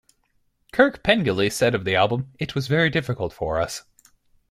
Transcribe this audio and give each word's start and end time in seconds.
Kirk 0.71 1.03
Pengilly 1.03 1.51
said 1.51 1.75
of 1.75 1.85
the 1.85 1.93
album, 1.95 2.31
It 2.39 2.55
was 2.55 2.65
very 2.67 2.89
difficult 2.89 3.33
for 3.33 3.61
us. 3.61 3.83